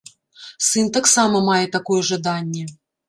Сын 0.67 0.89
таксама 0.95 1.41
мае 1.49 1.59
такое 1.77 2.01
жаданне. 2.09 2.65